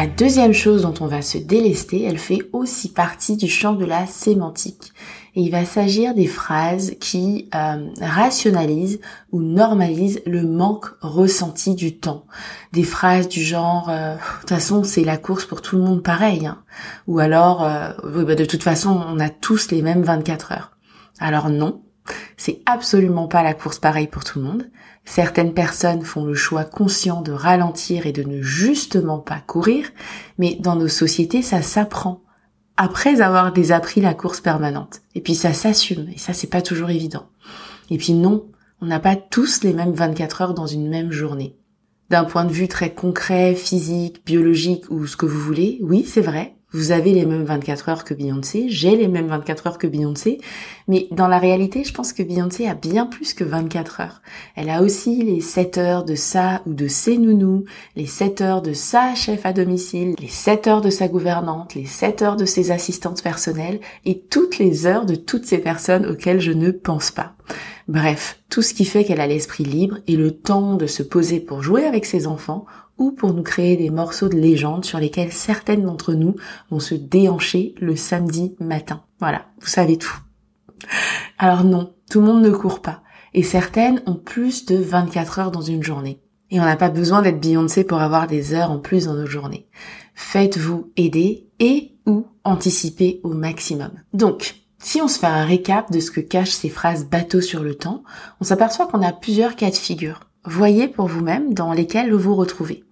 La 0.00 0.06
deuxième 0.06 0.54
chose 0.54 0.80
dont 0.80 0.94
on 1.02 1.08
va 1.08 1.20
se 1.20 1.36
délester, 1.36 2.04
elle 2.04 2.16
fait 2.16 2.48
aussi 2.54 2.90
partie 2.90 3.36
du 3.36 3.48
champ 3.48 3.74
de 3.74 3.84
la 3.84 4.06
sémantique. 4.06 4.94
Et 5.34 5.42
il 5.42 5.50
va 5.50 5.66
s'agir 5.66 6.14
des 6.14 6.26
phrases 6.26 6.94
qui 7.00 7.50
euh, 7.54 7.86
rationalisent 8.00 9.00
ou 9.30 9.42
normalisent 9.42 10.22
le 10.24 10.46
manque 10.46 10.86
ressenti 11.02 11.74
du 11.74 11.98
temps. 11.98 12.24
Des 12.72 12.82
phrases 12.82 13.28
du 13.28 13.42
genre 13.42 13.90
euh, 13.90 14.14
de 14.14 14.40
toute 14.40 14.48
façon 14.48 14.84
c'est 14.84 15.04
la 15.04 15.18
course 15.18 15.44
pour 15.44 15.60
tout 15.60 15.76
le 15.76 15.82
monde 15.82 16.02
pareil. 16.02 16.46
Hein. 16.46 16.62
Ou 17.06 17.18
alors 17.18 17.62
euh, 17.62 17.90
bah, 18.24 18.34
de 18.34 18.44
toute 18.46 18.62
façon 18.62 18.98
on 19.06 19.20
a 19.20 19.28
tous 19.28 19.70
les 19.70 19.82
mêmes 19.82 20.02
24 20.02 20.52
heures. 20.52 20.70
Alors 21.18 21.50
non, 21.50 21.82
c'est 22.36 22.60
absolument 22.66 23.28
pas 23.28 23.42
la 23.42 23.54
course 23.54 23.78
pareille 23.78 24.06
pour 24.06 24.24
tout 24.24 24.38
le 24.38 24.44
monde. 24.44 24.70
Certaines 25.04 25.54
personnes 25.54 26.02
font 26.02 26.24
le 26.24 26.34
choix 26.34 26.64
conscient 26.64 27.22
de 27.22 27.32
ralentir 27.32 28.06
et 28.06 28.12
de 28.12 28.22
ne 28.22 28.42
justement 28.42 29.18
pas 29.18 29.42
courir, 29.46 29.90
mais 30.38 30.56
dans 30.60 30.76
nos 30.76 30.88
sociétés, 30.88 31.42
ça 31.42 31.62
s'apprend 31.62 32.22
après 32.76 33.20
avoir 33.20 33.52
désappris 33.52 34.00
la 34.00 34.14
course 34.14 34.40
permanente. 34.40 35.02
Et 35.14 35.20
puis 35.20 35.34
ça 35.34 35.52
s'assume, 35.52 36.08
et 36.08 36.18
ça 36.18 36.32
c'est 36.32 36.46
pas 36.46 36.62
toujours 36.62 36.90
évident. 36.90 37.28
Et 37.90 37.98
puis 37.98 38.14
non, 38.14 38.46
on 38.80 38.86
n'a 38.86 39.00
pas 39.00 39.16
tous 39.16 39.62
les 39.62 39.72
mêmes 39.72 39.92
24 39.92 40.42
heures 40.42 40.54
dans 40.54 40.66
une 40.66 40.88
même 40.88 41.12
journée. 41.12 41.56
D'un 42.08 42.24
point 42.24 42.44
de 42.44 42.52
vue 42.52 42.68
très 42.68 42.94
concret, 42.94 43.54
physique, 43.54 44.24
biologique 44.24 44.84
ou 44.90 45.06
ce 45.06 45.16
que 45.16 45.26
vous 45.26 45.40
voulez, 45.40 45.78
oui, 45.82 46.04
c'est 46.06 46.20
vrai, 46.20 46.56
vous 46.72 46.92
avez 46.92 47.12
les 47.12 47.26
mêmes 47.26 47.44
24 47.44 47.88
heures 47.88 48.04
que 48.04 48.14
Beyoncé, 48.14 48.66
j'ai 48.68 48.96
les 48.96 49.08
mêmes 49.08 49.26
24 49.26 49.66
heures 49.66 49.78
que 49.78 49.86
Beyoncé, 49.86 50.38
mais 50.88 51.08
dans 51.10 51.28
la 51.28 51.38
réalité, 51.38 51.84
je 51.84 51.92
pense 51.92 52.12
que 52.12 52.22
Beyoncé 52.22 52.66
a 52.66 52.74
bien 52.74 53.06
plus 53.06 53.34
que 53.34 53.44
24 53.44 54.00
heures. 54.00 54.22
Elle 54.56 54.70
a 54.70 54.82
aussi 54.82 55.22
les 55.22 55.40
7 55.40 55.78
heures 55.78 56.04
de 56.04 56.14
sa 56.14 56.62
ou 56.66 56.74
de 56.74 56.88
ses 56.88 57.18
nounous, 57.18 57.64
les 57.96 58.06
7 58.06 58.40
heures 58.40 58.62
de 58.62 58.72
sa 58.72 59.14
chef 59.14 59.46
à 59.46 59.52
domicile, 59.52 60.14
les 60.20 60.28
7 60.28 60.66
heures 60.66 60.80
de 60.80 60.90
sa 60.90 61.08
gouvernante, 61.08 61.74
les 61.74 61.86
7 61.86 62.22
heures 62.22 62.36
de 62.36 62.44
ses 62.44 62.70
assistantes 62.70 63.22
personnelles 63.22 63.80
et 64.04 64.20
toutes 64.20 64.58
les 64.58 64.86
heures 64.86 65.06
de 65.06 65.14
toutes 65.16 65.46
ces 65.46 65.58
personnes 65.58 66.06
auxquelles 66.06 66.40
je 66.40 66.52
ne 66.52 66.70
pense 66.70 67.10
pas. 67.10 67.34
Bref, 67.88 68.40
tout 68.48 68.62
ce 68.62 68.74
qui 68.74 68.84
fait 68.84 69.02
qu'elle 69.02 69.20
a 69.20 69.26
l'esprit 69.26 69.64
libre 69.64 69.98
et 70.06 70.16
le 70.16 70.30
temps 70.30 70.76
de 70.76 70.86
se 70.86 71.02
poser 71.02 71.40
pour 71.40 71.62
jouer 71.62 71.84
avec 71.84 72.06
ses 72.06 72.28
enfants 72.28 72.64
ou 73.00 73.10
pour 73.10 73.34
nous 73.34 73.42
créer 73.42 73.76
des 73.76 73.90
morceaux 73.90 74.28
de 74.28 74.36
légende 74.36 74.84
sur 74.84 75.00
lesquels 75.00 75.32
certaines 75.32 75.84
d'entre 75.84 76.12
nous 76.12 76.36
vont 76.70 76.78
se 76.78 76.94
déhancher 76.94 77.74
le 77.80 77.96
samedi 77.96 78.54
matin. 78.60 79.02
Voilà, 79.18 79.46
vous 79.60 79.66
savez 79.66 79.96
tout. 79.96 80.14
Alors 81.38 81.64
non, 81.64 81.94
tout 82.10 82.20
le 82.20 82.26
monde 82.26 82.42
ne 82.42 82.50
court 82.50 82.82
pas. 82.82 83.02
Et 83.32 83.42
certaines 83.42 84.02
ont 84.06 84.16
plus 84.16 84.66
de 84.66 84.76
24 84.76 85.38
heures 85.38 85.50
dans 85.50 85.62
une 85.62 85.82
journée. 85.82 86.20
Et 86.50 86.60
on 86.60 86.64
n'a 86.64 86.76
pas 86.76 86.90
besoin 86.90 87.22
d'être 87.22 87.40
Beyoncé 87.40 87.84
pour 87.84 88.00
avoir 88.00 88.26
des 88.26 88.54
heures 88.54 88.70
en 88.70 88.78
plus 88.78 89.06
dans 89.06 89.14
nos 89.14 89.26
journées. 89.26 89.66
Faites-vous 90.14 90.92
aider 90.96 91.48
et 91.58 91.92
ou 92.06 92.26
anticiper 92.44 93.20
au 93.22 93.32
maximum. 93.32 93.92
Donc, 94.12 94.56
si 94.82 95.00
on 95.00 95.08
se 95.08 95.18
fait 95.18 95.26
un 95.26 95.44
récap 95.44 95.90
de 95.92 96.00
ce 96.00 96.10
que 96.10 96.20
cachent 96.20 96.50
ces 96.50 96.68
phrases 96.68 97.06
bateau 97.06 97.40
sur 97.40 97.62
le 97.62 97.74
temps, 97.74 98.02
on 98.40 98.44
s'aperçoit 98.44 98.86
qu'on 98.86 99.02
a 99.02 99.12
plusieurs 99.12 99.56
cas 99.56 99.70
de 99.70 99.76
figure. 99.76 100.20
Voyez 100.44 100.88
pour 100.88 101.06
vous-même 101.06 101.52
dans 101.52 101.74
lesquels 101.74 102.12
vous 102.12 102.18
vous 102.18 102.34
retrouvez. 102.34 102.84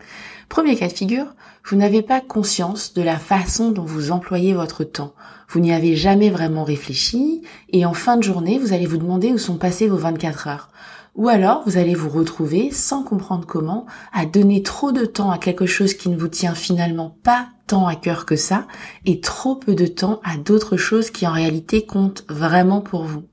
Premier 0.50 0.76
cas 0.76 0.88
de 0.88 0.92
figure, 0.92 1.34
vous 1.64 1.76
n'avez 1.76 2.02
pas 2.02 2.20
conscience 2.20 2.92
de 2.92 3.00
la 3.00 3.18
façon 3.18 3.70
dont 3.70 3.84
vous 3.84 4.12
employez 4.12 4.52
votre 4.52 4.84
temps. 4.84 5.14
Vous 5.48 5.60
n'y 5.60 5.72
avez 5.72 5.96
jamais 5.96 6.28
vraiment 6.28 6.64
réfléchi 6.64 7.40
et 7.70 7.86
en 7.86 7.94
fin 7.94 8.18
de 8.18 8.22
journée, 8.22 8.58
vous 8.58 8.74
allez 8.74 8.84
vous 8.84 8.98
demander 8.98 9.32
où 9.32 9.38
sont 9.38 9.56
passées 9.56 9.88
vos 9.88 9.96
24 9.96 10.48
heures. 10.48 10.68
Ou 11.14 11.28
alors, 11.28 11.62
vous 11.64 11.78
allez 11.78 11.94
vous 11.94 12.10
retrouver, 12.10 12.70
sans 12.70 13.02
comprendre 13.02 13.46
comment, 13.46 13.86
à 14.12 14.26
donner 14.26 14.62
trop 14.62 14.92
de 14.92 15.06
temps 15.06 15.30
à 15.30 15.38
quelque 15.38 15.66
chose 15.66 15.94
qui 15.94 16.10
ne 16.10 16.18
vous 16.18 16.28
tient 16.28 16.54
finalement 16.54 17.16
pas 17.22 17.48
tant 17.66 17.86
à 17.86 17.96
cœur 17.96 18.26
que 18.26 18.36
ça, 18.36 18.66
et 19.06 19.20
trop 19.20 19.56
peu 19.56 19.74
de 19.74 19.86
temps 19.86 20.20
à 20.22 20.36
d'autres 20.36 20.76
choses 20.76 21.10
qui 21.10 21.26
en 21.26 21.32
réalité 21.32 21.86
comptent 21.86 22.24
vraiment 22.28 22.82
pour 22.82 23.04
vous. 23.04 23.24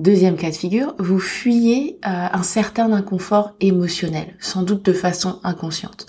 Deuxième 0.00 0.36
cas 0.36 0.50
de 0.50 0.56
figure, 0.56 0.96
vous 0.98 1.20
fuyez 1.20 2.00
euh, 2.04 2.26
un 2.32 2.42
certain 2.42 2.92
inconfort 2.92 3.52
émotionnel, 3.60 4.34
sans 4.40 4.62
doute 4.64 4.84
de 4.84 4.92
façon 4.92 5.38
inconsciente. 5.44 6.06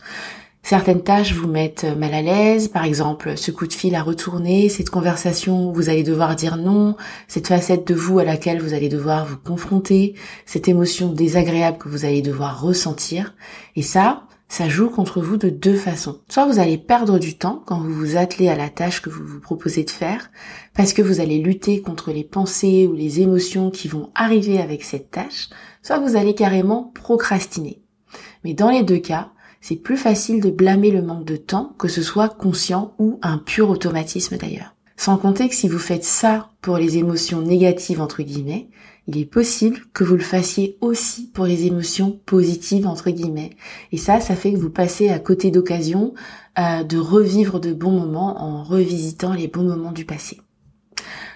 Certaines 0.64 1.04
tâches 1.04 1.34
vous 1.34 1.48
mettent 1.48 1.86
mal 1.96 2.16
à 2.16 2.24
l'aise, 2.24 2.68
par 2.68 2.84
exemple 2.84 3.38
ce 3.38 3.52
coup 3.52 3.68
de 3.68 3.74
fil 3.74 3.94
à 3.94 4.02
retourner, 4.02 4.70
cette 4.70 4.90
conversation 4.90 5.70
où 5.70 5.74
vous 5.74 5.90
allez 5.90 6.02
devoir 6.02 6.36
dire 6.36 6.58
non, 6.58 6.96
cette 7.28 7.48
facette 7.48 7.88
de 7.88 7.94
vous 7.94 8.18
à 8.18 8.24
laquelle 8.24 8.60
vous 8.60 8.74
allez 8.74 8.90
devoir 8.90 9.28
vous 9.28 9.38
confronter, 9.38 10.16
cette 10.48 10.68
émotion 10.68 11.12
désagréable 11.12 11.78
que 11.78 11.88
vous 11.88 12.06
allez 12.06 12.24
devoir 12.24 12.60
ressentir. 12.60 13.36
Et 13.76 13.84
ça, 13.84 14.24
ça 14.48 14.70
joue 14.70 14.90
contre 14.90 15.22
vous 15.22 15.38
de 15.38 15.50
deux 15.50 15.76
façons. 15.76 16.22
Soit 16.30 16.46
vous 16.46 16.60
allez 16.60 16.78
perdre 16.78 17.20
du 17.20 17.38
temps 17.38 17.64
quand 17.66 17.80
vous 17.80 17.94
vous 17.94 18.18
attelez 18.18 18.48
à 18.48 18.56
la 18.56 18.70
tâche 18.70 19.02
que 19.02 19.10
vous 19.10 19.26
vous 19.26 19.40
proposez 19.40 19.84
de 19.84 19.90
faire, 19.90 20.30
parce 20.74 20.94
que 20.94 21.02
vous 21.02 21.20
allez 21.20 21.40
lutter 21.40 21.82
contre 21.82 22.12
les 22.12 22.24
pensées 22.24 22.88
ou 22.88 22.94
les 22.94 23.22
émotions 23.22 23.72
qui 23.72 23.88
vont 23.88 24.12
arriver 24.16 24.60
avec 24.60 24.84
cette 24.84 25.12
tâche, 25.12 25.50
soit 25.82 26.00
vous 26.00 26.16
allez 26.16 26.36
carrément 26.36 26.92
procrastiner. 26.94 27.82
Mais 28.44 28.54
dans 28.54 28.70
les 28.70 28.84
deux 28.84 29.00
cas, 29.00 29.32
c'est 29.62 29.76
plus 29.76 29.98
facile 29.98 30.42
de 30.42 30.52
blâmer 30.52 30.92
le 30.92 31.02
manque 31.02 31.26
de 31.26 31.38
temps, 31.38 31.74
que 31.80 31.88
ce 31.88 32.04
soit 32.04 32.30
conscient 32.30 32.94
ou 33.00 33.20
un 33.24 33.40
pur 33.40 33.70
automatisme 33.72 34.38
d'ailleurs. 34.38 34.76
Sans 34.96 35.18
compter 35.18 35.50
que 35.50 35.56
si 35.56 35.68
vous 35.68 35.80
faites 35.80 36.04
ça 36.04 36.52
pour 36.62 36.78
les 36.78 36.98
émotions 36.98 37.42
négatives, 37.42 38.00
entre 38.00 38.22
guillemets, 38.22 38.70
il 39.08 39.18
est 39.20 39.26
possible 39.26 39.80
que 39.94 40.04
vous 40.04 40.16
le 40.16 40.24
fassiez 40.24 40.78
aussi 40.82 41.28
pour 41.28 41.46
les 41.46 41.66
émotions 41.66 42.20
positives, 42.26 42.88
entre 42.88 43.12
guillemets. 43.12 43.52
Et 43.92 43.98
ça, 43.98 44.20
ça 44.20 44.36
fait 44.36 44.52
que 44.52 44.58
vous 44.58 44.72
passez 44.72 45.10
à 45.10 45.20
côté 45.20 45.52
d'occasion 45.52 46.14
euh, 46.58 46.84
de 46.84 46.98
revivre 46.98 47.60
de 47.60 47.74
bons 47.74 47.92
moments 47.92 48.42
en 48.42 48.64
revisitant 48.64 49.34
les 49.34 49.48
bons 49.48 49.64
moments 49.64 49.92
du 49.92 50.06
passé. 50.06 50.42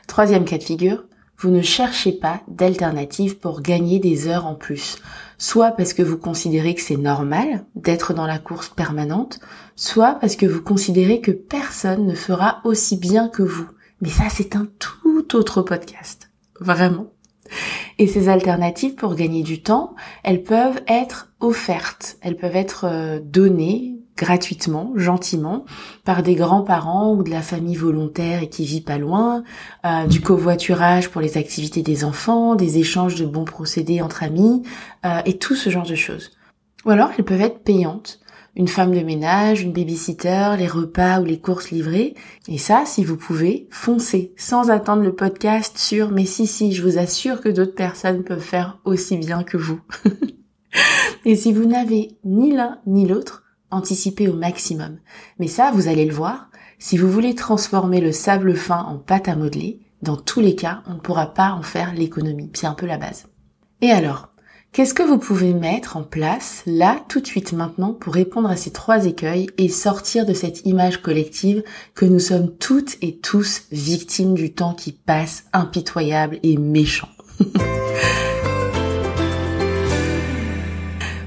Troisième 0.08 0.46
cas 0.46 0.58
de 0.58 0.64
figure, 0.64 1.06
vous 1.38 1.52
ne 1.52 1.62
cherchez 1.62 2.12
pas 2.12 2.42
d'alternative 2.48 3.38
pour 3.38 3.62
gagner 3.62 4.00
des 4.00 4.28
heures 4.28 4.48
en 4.48 4.56
plus. 4.56 4.98
Soit 5.38 5.72
parce 5.72 5.94
que 5.94 6.02
vous 6.02 6.18
considérez 6.18 6.74
que 6.74 6.82
c'est 6.82 6.98
normal 6.98 7.66
d'être 7.76 8.14
dans 8.14 8.26
la 8.26 8.40
course 8.40 8.70
permanente, 8.70 9.40
soit 9.76 10.16
parce 10.16 10.36
que 10.36 10.46
vous 10.46 10.62
considérez 10.62 11.22
que 11.22 11.32
personne 11.32 12.08
ne 12.08 12.16
fera 12.16 12.62
aussi 12.66 12.98
bien 12.98 13.30
que 13.30 13.44
vous. 13.44 13.68
Mais 14.02 14.10
ça, 14.10 14.26
c'est 14.30 14.56
un 14.56 14.68
tout 14.80 15.36
autre 15.36 15.62
podcast. 15.62 16.30
Vraiment. 16.60 17.14
Et 17.98 18.08
ces 18.08 18.29
alternatives 18.29 18.96
pour 18.96 19.15
gagner 19.15 19.44
du 19.44 19.62
temps, 19.62 19.96
elles 20.24 20.44
peuvent 20.44 20.82
être 20.88 21.32
offertes, 21.39 22.18
elles 22.22 22.38
peuvent 22.38 22.56
être 22.56 22.86
euh, 22.86 23.20
données 23.24 24.00
gratuitement, 24.20 24.91
gentiment, 24.96 25.63
par 26.03 26.24
des 26.24 26.36
grands-parents 26.36 27.13
ou 27.13 27.24
de 27.24 27.29
la 27.29 27.41
famille 27.41 27.77
volontaire 27.77 28.44
et 28.44 28.50
qui 28.50 28.65
vit 28.65 28.82
pas 28.82 28.98
loin, 28.98 29.44
euh, 29.86 30.06
du 30.08 30.20
covoiturage 30.20 31.10
pour 31.10 31.22
les 31.22 31.38
activités 31.38 31.84
des 31.84 32.03
enfants, 32.03 32.56
des 32.56 32.79
échanges 32.79 33.15
de 33.15 33.25
bons 33.25 33.46
procédés 33.46 34.01
entre 34.01 34.24
amis, 34.24 34.63
euh, 35.06 35.22
et 35.25 35.38
tout 35.38 35.56
ce 35.56 35.70
genre 35.70 35.86
de 35.86 35.96
choses. 35.96 36.32
Ou 36.86 36.89
alors 36.89 37.12
elles 37.18 37.24
peuvent 37.24 37.41
être 37.41 37.63
payantes, 37.63 38.20
une 38.56 38.68
femme 38.68 38.94
de 38.94 39.01
ménage, 39.01 39.62
une 39.62 39.74
babysitter, 39.74 40.56
les 40.58 40.68
repas 40.68 41.22
ou 41.22 41.25
les 41.25 41.39
courses 41.39 41.72
livrées. 41.72 42.15
Et 42.48 42.58
ça, 42.58 42.84
si 42.86 43.03
vous 43.03 43.18
pouvez, 43.18 43.68
foncez 43.70 44.34
sans 44.38 44.70
attendre 44.70 45.03
le 45.03 45.15
podcast 45.15 45.77
sur 45.77 46.12
mais 46.12 46.25
si 46.25 46.48
si, 46.48 46.74
je 46.74 46.84
vous 46.84 46.98
assure 46.98 47.41
que 47.41 47.50
d'autres 47.50 47.75
personnes 47.75 48.24
peuvent 48.24 48.39
faire 48.39 48.79
aussi 48.86 49.18
bien 49.18 49.44
que 49.44 49.58
vous. 49.58 49.82
et 51.25 51.36
si 51.36 51.53
vous 51.53 51.65
n'avez 51.65 52.18
ni 52.24 52.51
l'un 52.51 52.79
ni 52.86 53.08
l'autre, 53.08 53.44
anticipez 53.72 54.27
au 54.27 54.34
maximum. 54.34 54.98
Mais 55.39 55.48
ça, 55.48 55.72
vous 55.72 55.88
allez 55.88 56.06
le 56.06 56.13
voir, 56.13 56.50
si 56.79 56.98
vous 56.98 57.10
voulez 57.10 57.36
transformer 57.36 58.01
le 58.01 58.12
sable 58.12 58.56
fin 58.56 58.84
en 58.84 58.98
pâte 58.98 59.27
à 59.27 59.36
modeler, 59.36 59.79
dans 60.01 60.15
tous 60.15 60.39
les 60.39 60.56
cas, 60.56 60.82
on 60.88 60.94
ne 60.94 61.00
pourra 61.00 61.34
pas 61.34 61.51
en 61.51 61.62
faire 61.62 61.94
l'économie. 61.94 62.51
C'est 62.53 62.68
un 62.68 62.74
peu 62.74 62.86
la 62.86 62.98
base. 62.98 63.27
Et 63.82 63.91
alors, 63.91 64.29
Qu'est-ce 64.72 64.94
que 64.94 65.02
vous 65.02 65.18
pouvez 65.18 65.56
mettre 65.56 65.98
en 65.98 66.04
place 66.04 66.62
là 66.68 67.04
tout 67.10 67.22
de 67.22 67.26
suite 67.26 67.54
maintenant 67.54 67.92
pour 67.92 68.14
répondre 68.14 68.48
à 68.48 68.56
ces 68.56 68.70
trois 68.70 69.06
écueils 69.06 69.48
et 69.58 69.68
sortir 69.68 70.28
de 70.28 70.34
cette 70.34 70.64
image 70.68 71.02
collective 71.02 71.64
que 71.96 72.06
nous 72.06 72.20
sommes 72.20 72.56
toutes 72.56 72.96
et 73.02 73.18
tous 73.18 73.64
victimes 73.72 74.36
du 74.36 74.54
temps 74.54 74.76
qui 74.76 74.92
passe 74.92 75.46
impitoyable 75.54 76.38
et 76.44 76.58
méchant? 76.58 77.10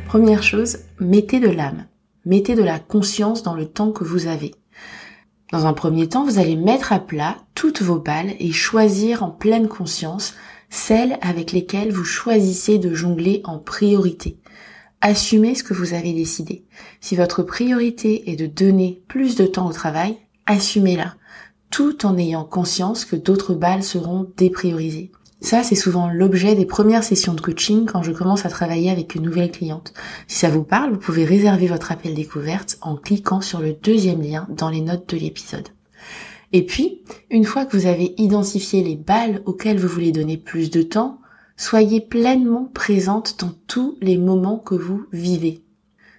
Première 0.06 0.44
chose, 0.44 0.78
mettez 1.00 1.40
de 1.40 1.48
l'âme, 1.48 1.86
mettez 2.24 2.54
de 2.54 2.62
la 2.62 2.78
conscience 2.78 3.42
dans 3.42 3.54
le 3.54 3.66
temps 3.66 3.90
que 3.90 4.04
vous 4.04 4.28
avez. 4.28 4.54
Dans 5.50 5.66
un 5.66 5.72
premier 5.72 6.08
temps, 6.08 6.24
vous 6.24 6.38
allez 6.38 6.54
mettre 6.56 6.92
à 6.92 7.00
plat 7.00 7.38
toutes 7.56 7.82
vos 7.82 7.98
balles 7.98 8.34
et 8.38 8.52
choisir 8.52 9.24
en 9.24 9.30
pleine 9.30 9.66
conscience 9.68 10.34
celles 10.72 11.18
avec 11.20 11.52
lesquelles 11.52 11.92
vous 11.92 12.02
choisissez 12.02 12.78
de 12.78 12.94
jongler 12.94 13.42
en 13.44 13.58
priorité. 13.58 14.38
Assumez 15.02 15.54
ce 15.54 15.62
que 15.62 15.74
vous 15.74 15.92
avez 15.92 16.14
décidé. 16.14 16.64
Si 17.00 17.14
votre 17.14 17.42
priorité 17.42 18.30
est 18.30 18.36
de 18.36 18.46
donner 18.46 19.02
plus 19.06 19.36
de 19.36 19.44
temps 19.44 19.68
au 19.68 19.72
travail, 19.72 20.16
assumez-la, 20.46 21.14
tout 21.70 22.06
en 22.06 22.16
ayant 22.16 22.44
conscience 22.44 23.04
que 23.04 23.16
d'autres 23.16 23.54
balles 23.54 23.82
seront 23.82 24.32
dépriorisées. 24.38 25.12
Ça, 25.42 25.62
c'est 25.62 25.74
souvent 25.74 26.08
l'objet 26.08 26.54
des 26.54 26.66
premières 26.66 27.04
sessions 27.04 27.34
de 27.34 27.40
coaching 27.42 27.84
quand 27.84 28.02
je 28.02 28.12
commence 28.12 28.46
à 28.46 28.48
travailler 28.48 28.90
avec 28.90 29.14
une 29.14 29.24
nouvelle 29.24 29.50
cliente. 29.50 29.92
Si 30.26 30.38
ça 30.38 30.48
vous 30.48 30.64
parle, 30.64 30.92
vous 30.92 30.98
pouvez 30.98 31.26
réserver 31.26 31.66
votre 31.66 31.92
appel 31.92 32.14
découverte 32.14 32.78
en 32.80 32.96
cliquant 32.96 33.42
sur 33.42 33.60
le 33.60 33.74
deuxième 33.74 34.22
lien 34.22 34.46
dans 34.48 34.70
les 34.70 34.80
notes 34.80 35.08
de 35.10 35.18
l'épisode. 35.18 35.68
Et 36.52 36.66
puis, 36.66 37.02
une 37.30 37.44
fois 37.44 37.64
que 37.64 37.76
vous 37.76 37.86
avez 37.86 38.14
identifié 38.18 38.82
les 38.82 38.96
balles 38.96 39.42
auxquelles 39.46 39.78
vous 39.78 39.88
voulez 39.88 40.12
donner 40.12 40.36
plus 40.36 40.70
de 40.70 40.82
temps, 40.82 41.18
soyez 41.56 42.00
pleinement 42.00 42.70
présente 42.74 43.40
dans 43.40 43.52
tous 43.66 43.96
les 44.02 44.18
moments 44.18 44.58
que 44.58 44.74
vous 44.74 45.06
vivez. 45.12 45.62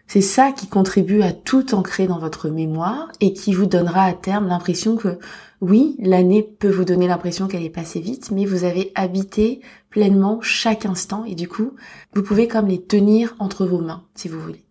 C'est 0.08 0.22
ça 0.22 0.52
qui 0.52 0.68
contribue 0.68 1.22
à 1.22 1.32
tout 1.32 1.74
ancrer 1.74 2.08
dans 2.08 2.20
votre 2.20 2.50
mémoire 2.50 3.12
et 3.20 3.34
qui 3.34 3.54
vous 3.54 3.66
donnera 3.66 4.04
à 4.04 4.14
terme 4.14 4.48
l'impression 4.48 4.96
que 4.96 5.18
oui, 5.62 5.96
l'année 6.00 6.44
peut 6.44 6.70
vous 6.70 6.84
donner 6.84 7.08
l'impression 7.08 7.48
qu'elle 7.48 7.64
est 7.64 7.70
passée 7.70 8.02
vite, 8.02 8.32
mais 8.32 8.46
vous 8.46 8.66
avez 8.66 8.92
habité 8.96 9.62
pleinement 9.90 10.40
chaque 10.42 10.86
instant 10.86 11.24
et 11.24 11.36
du 11.36 11.48
coup, 11.48 11.72
vous 12.14 12.22
pouvez 12.22 12.48
comme 12.48 12.68
les 12.68 12.82
tenir 12.82 13.36
entre 13.40 13.66
vos 13.66 13.80
mains, 13.80 14.04
si 14.14 14.28
vous 14.28 14.42
voulez. 14.42 14.63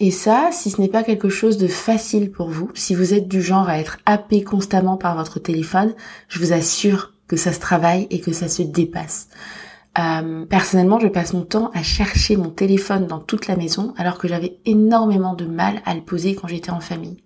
Et 0.00 0.12
ça, 0.12 0.50
si 0.52 0.70
ce 0.70 0.80
n'est 0.80 0.88
pas 0.88 1.02
quelque 1.02 1.28
chose 1.28 1.58
de 1.58 1.66
facile 1.66 2.30
pour 2.30 2.50
vous, 2.50 2.70
si 2.74 2.94
vous 2.94 3.14
êtes 3.14 3.26
du 3.26 3.42
genre 3.42 3.68
à 3.68 3.78
être 3.78 3.98
happé 4.06 4.44
constamment 4.44 4.96
par 4.96 5.16
votre 5.16 5.40
téléphone, 5.40 5.94
je 6.28 6.38
vous 6.38 6.52
assure 6.52 7.14
que 7.26 7.36
ça 7.36 7.52
se 7.52 7.58
travaille 7.58 8.06
et 8.10 8.20
que 8.20 8.32
ça 8.32 8.48
se 8.48 8.62
dépasse. 8.62 9.28
Euh, 9.98 10.46
personnellement, 10.46 11.00
je 11.00 11.08
passe 11.08 11.32
mon 11.32 11.42
temps 11.42 11.72
à 11.74 11.82
chercher 11.82 12.36
mon 12.36 12.50
téléphone 12.50 13.08
dans 13.08 13.18
toute 13.18 13.48
la 13.48 13.56
maison 13.56 13.92
alors 13.96 14.18
que 14.18 14.28
j'avais 14.28 14.60
énormément 14.64 15.34
de 15.34 15.46
mal 15.46 15.82
à 15.84 15.94
le 15.94 16.02
poser 16.02 16.36
quand 16.36 16.46
j'étais 16.46 16.70
en 16.70 16.80
famille. 16.80 17.24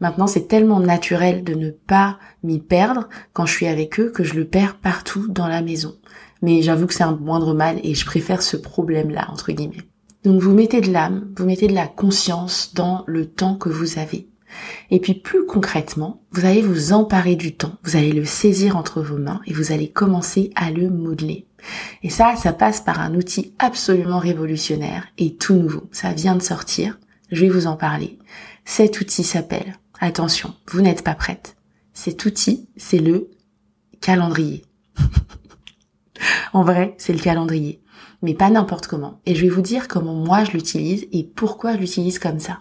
Maintenant, 0.00 0.26
c'est 0.26 0.48
tellement 0.48 0.80
naturel 0.80 1.44
de 1.44 1.52
ne 1.52 1.70
pas 1.70 2.18
m'y 2.42 2.60
perdre 2.60 3.08
quand 3.34 3.44
je 3.44 3.52
suis 3.52 3.66
avec 3.66 4.00
eux 4.00 4.10
que 4.10 4.24
je 4.24 4.34
le 4.34 4.46
perds 4.46 4.78
partout 4.78 5.26
dans 5.28 5.48
la 5.48 5.60
maison. 5.60 5.96
Mais 6.40 6.62
j'avoue 6.62 6.86
que 6.86 6.94
c'est 6.94 7.02
un 7.02 7.16
moindre 7.16 7.54
mal 7.54 7.78
et 7.82 7.94
je 7.94 8.06
préfère 8.06 8.40
ce 8.40 8.56
problème-là, 8.56 9.26
entre 9.30 9.52
guillemets. 9.52 9.84
Donc 10.26 10.42
vous 10.42 10.52
mettez 10.52 10.80
de 10.80 10.90
l'âme, 10.90 11.32
vous 11.36 11.46
mettez 11.46 11.68
de 11.68 11.72
la 11.72 11.86
conscience 11.86 12.74
dans 12.74 13.04
le 13.06 13.26
temps 13.26 13.54
que 13.54 13.68
vous 13.68 14.00
avez. 14.00 14.26
Et 14.90 14.98
puis 14.98 15.14
plus 15.14 15.46
concrètement, 15.46 16.20
vous 16.32 16.44
allez 16.44 16.62
vous 16.62 16.92
emparer 16.92 17.36
du 17.36 17.54
temps, 17.54 17.76
vous 17.84 17.94
allez 17.94 18.10
le 18.10 18.24
saisir 18.24 18.76
entre 18.76 19.02
vos 19.02 19.18
mains 19.18 19.40
et 19.46 19.52
vous 19.52 19.70
allez 19.70 19.88
commencer 19.88 20.50
à 20.56 20.72
le 20.72 20.90
modeler. 20.90 21.46
Et 22.02 22.10
ça, 22.10 22.34
ça 22.34 22.52
passe 22.52 22.80
par 22.80 22.98
un 22.98 23.14
outil 23.14 23.54
absolument 23.60 24.18
révolutionnaire 24.18 25.06
et 25.16 25.36
tout 25.36 25.54
nouveau. 25.54 25.88
Ça 25.92 26.12
vient 26.12 26.34
de 26.34 26.42
sortir, 26.42 26.98
je 27.30 27.42
vais 27.42 27.48
vous 27.48 27.68
en 27.68 27.76
parler. 27.76 28.18
Cet 28.64 29.00
outil 29.00 29.22
s'appelle, 29.22 29.78
attention, 30.00 30.56
vous 30.66 30.80
n'êtes 30.80 31.04
pas 31.04 31.14
prête. 31.14 31.56
Cet 31.92 32.24
outil, 32.24 32.68
c'est 32.76 32.98
le 32.98 33.30
calendrier. 34.00 34.64
en 36.52 36.64
vrai, 36.64 36.96
c'est 36.98 37.12
le 37.12 37.20
calendrier 37.20 37.80
mais 38.26 38.34
pas 38.34 38.50
n'importe 38.50 38.88
comment. 38.88 39.20
Et 39.24 39.36
je 39.36 39.42
vais 39.42 39.48
vous 39.48 39.62
dire 39.62 39.86
comment 39.86 40.14
moi 40.14 40.42
je 40.42 40.50
l'utilise 40.50 41.06
et 41.12 41.22
pourquoi 41.22 41.74
je 41.74 41.78
l'utilise 41.78 42.18
comme 42.18 42.40
ça. 42.40 42.58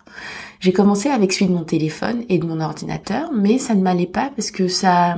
J'ai 0.60 0.72
commencé 0.72 1.10
avec 1.10 1.34
celui 1.34 1.48
de 1.48 1.56
mon 1.56 1.64
téléphone 1.64 2.24
et 2.30 2.38
de 2.38 2.46
mon 2.46 2.62
ordinateur, 2.62 3.32
mais 3.34 3.58
ça 3.58 3.74
ne 3.74 3.82
m'allait 3.82 4.06
pas 4.06 4.32
parce 4.36 4.52
que 4.52 4.68
ça, 4.68 5.18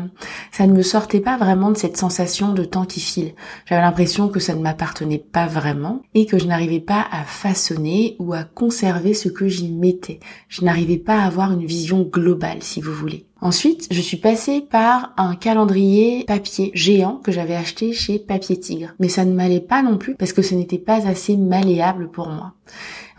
ça 0.54 0.66
ne 0.66 0.72
me 0.72 0.82
sortait 0.82 1.20
pas 1.20 1.38
vraiment 1.38 1.70
de 1.70 1.78
cette 1.78 1.98
sensation 1.98 2.54
de 2.54 2.64
temps 2.64 2.86
qui 2.86 3.02
file. 3.02 3.34
J'avais 3.66 3.82
l'impression 3.82 4.30
que 4.30 4.40
ça 4.40 4.56
ne 4.56 4.62
m'appartenait 4.62 5.18
pas 5.18 5.48
vraiment 5.48 6.02
et 6.14 6.26
que 6.26 6.40
je 6.40 6.46
n'arrivais 6.46 6.80
pas 6.80 7.06
à 7.12 7.26
façonner 7.26 8.16
ou 8.20 8.34
à 8.34 8.46
conserver 8.46 9.14
ce 9.14 9.28
que 9.28 9.50
j'y 9.50 9.70
mettais. 9.70 10.22
Je 10.48 10.64
n'arrivais 10.64 10.98
pas 10.98 11.20
à 11.20 11.28
avoir 11.28 11.52
une 11.52 11.66
vision 11.66 12.04
globale, 12.04 12.64
si 12.64 12.80
vous 12.80 12.94
voulez. 12.94 13.27
Ensuite, 13.40 13.88
je 13.92 14.02
suis 14.02 14.18
passée 14.18 14.62
par 14.62 15.14
un 15.18 15.36
calendrier 15.36 16.24
papier 16.26 16.72
géant 16.74 17.18
que 17.24 17.32
j'avais 17.32 17.56
acheté 17.56 17.94
chez 17.94 18.18
Papier 18.18 18.60
Tigre. 18.60 18.96
Mais 19.00 19.10
ça 19.10 19.26
ne 19.26 19.34
m'allait 19.34 19.60
pas 19.60 19.84
non 19.84 19.98
plus 19.98 20.16
parce 20.16 20.34
que 20.34 20.42
ce 20.42 20.56
n'était 20.56 20.80
pas 20.80 21.08
assez 21.08 21.38
malléable 21.38 22.10
pour 22.10 22.30
moi. 22.30 22.54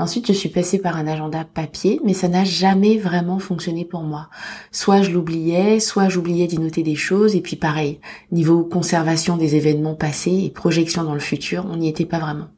Ensuite, 0.00 0.26
je 0.26 0.32
suis 0.32 0.48
passée 0.48 0.78
par 0.78 0.96
un 0.96 1.06
agenda 1.06 1.44
papier, 1.44 2.00
mais 2.04 2.14
ça 2.14 2.28
n'a 2.28 2.44
jamais 2.44 2.98
vraiment 2.98 3.38
fonctionné 3.38 3.84
pour 3.84 4.02
moi. 4.02 4.28
Soit 4.70 5.02
je 5.02 5.10
l'oubliais, 5.10 5.80
soit 5.80 6.08
j'oubliais 6.08 6.46
d'y 6.46 6.58
noter 6.58 6.82
des 6.82 6.94
choses, 6.94 7.34
et 7.34 7.40
puis 7.40 7.56
pareil, 7.56 8.00
niveau 8.30 8.64
conservation 8.64 9.36
des 9.36 9.56
événements 9.56 9.96
passés 9.96 10.42
et 10.44 10.50
projection 10.50 11.04
dans 11.04 11.14
le 11.14 11.20
futur, 11.20 11.66
on 11.70 11.76
n'y 11.76 11.88
était 11.88 12.04
pas 12.04 12.18
vraiment. 12.18 12.48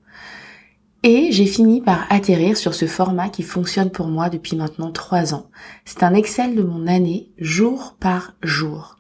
Et 1.03 1.33
j'ai 1.33 1.47
fini 1.47 1.81
par 1.81 2.07
atterrir 2.11 2.59
sur 2.59 2.75
ce 2.75 2.87
format 2.87 3.31
qui 3.31 3.43
fonctionne 3.43 3.91
pour 3.91 4.09
moi 4.09 4.29
depuis 4.29 4.55
maintenant 4.55 4.93
trois 4.93 5.33
ans. 5.33 5.51
C'est 5.87 6.03
un 6.03 6.13
Excel 6.13 6.55
de 6.55 6.63
mon 6.63 6.87
année, 6.87 7.31
jour 7.39 7.97
par 7.99 8.35
jour. 8.43 8.97